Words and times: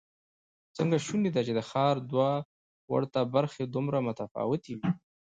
څنګه 0.77 0.97
شونې 1.05 1.29
ده 1.35 1.41
چې 1.47 1.53
د 1.55 1.59
ښار 1.69 1.95
دوه 2.11 2.31
ورته 2.93 3.19
برخې 3.35 3.63
دومره 3.65 3.97
متفاوتې 4.07 4.73
وي؟ 4.77 4.89